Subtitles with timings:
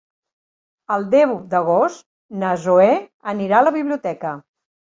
[0.95, 2.03] El deu d'agost
[2.45, 2.89] na Zoè
[3.35, 4.37] anirà a la biblioteca.